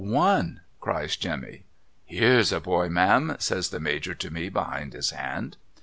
'One!' 0.01 0.61
cries 0.81 1.15
Jemmy.(' 1.15 1.63
Hires 2.11 2.51
a 2.51 2.59
boy, 2.59 2.89
Ma'am!' 2.89 3.35
says 3.39 3.69
the 3.69 3.79
Major 3.79 4.15
to 4.15 4.31
me 4.31 4.49
behind 4.49 4.93
his 4.93 5.11
hand.) 5.11 5.57